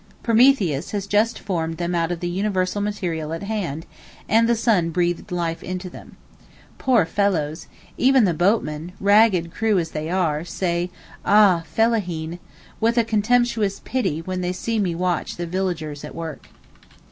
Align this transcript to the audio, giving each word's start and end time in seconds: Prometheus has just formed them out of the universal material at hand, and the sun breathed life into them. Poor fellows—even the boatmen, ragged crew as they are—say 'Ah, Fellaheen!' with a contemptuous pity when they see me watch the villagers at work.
Prometheus 0.23 0.89
has 0.93 1.05
just 1.05 1.37
formed 1.37 1.77
them 1.77 1.93
out 1.93 2.11
of 2.11 2.21
the 2.21 2.27
universal 2.27 2.81
material 2.81 3.33
at 3.33 3.43
hand, 3.43 3.85
and 4.27 4.49
the 4.49 4.55
sun 4.55 4.89
breathed 4.89 5.31
life 5.31 5.61
into 5.61 5.91
them. 5.91 6.17
Poor 6.79 7.05
fellows—even 7.05 8.23
the 8.25 8.33
boatmen, 8.33 8.93
ragged 8.99 9.51
crew 9.51 9.77
as 9.77 9.91
they 9.91 10.09
are—say 10.09 10.89
'Ah, 11.23 11.63
Fellaheen!' 11.71 12.39
with 12.79 12.97
a 12.97 13.03
contemptuous 13.03 13.79
pity 13.85 14.23
when 14.23 14.41
they 14.41 14.53
see 14.53 14.79
me 14.79 14.95
watch 14.95 15.35
the 15.35 15.45
villagers 15.45 16.03
at 16.03 16.15
work. 16.15 16.47